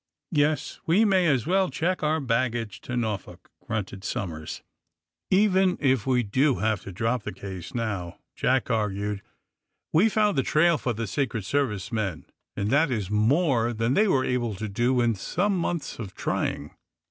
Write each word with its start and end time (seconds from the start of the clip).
^^Yes; 0.33 0.79
we 0.87 1.05
may 1.05 1.27
as 1.27 1.45
well 1.45 1.69
check 1.69 2.01
our 2.01 2.19
baggage 2.19 2.81
to 2.81 2.97
Norfolk," 2.97 3.51
grunted 3.63 4.03
Somers. 4.03 4.63
^^Even 5.31 5.77
if 5.79 6.07
we 6.07 6.23
do 6.23 6.55
have 6.55 6.81
to 6.81 6.91
drop 6.91 7.21
the 7.21 7.31
case 7.31 7.75
now," 7.75 8.17
Jack 8.35 8.71
argued, 8.71 9.21
^^we 9.93 10.05
Ve 10.05 10.09
found 10.09 10.39
the 10.39 10.41
trail 10.41 10.79
for 10.79 10.93
the 10.93 11.05
Se 11.05 11.27
cret 11.27 11.43
Service 11.43 11.91
men, 11.91 12.25
and 12.57 12.71
that 12.71 12.89
is 12.89 13.11
more 13.11 13.73
than 13.73 13.93
they 13.93 14.07
were 14.07 14.25
able 14.25 14.55
to 14.55 14.67
do 14.67 14.99
in 15.01 15.13
some 15.13 15.55
months 15.55 15.99
of 15.99 16.15
trying." 16.15 16.71